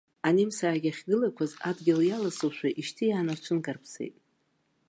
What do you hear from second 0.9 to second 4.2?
ахьгылақәаз адгьыл иаласоушәа ишьҭиааны рҽынкарԥсеит.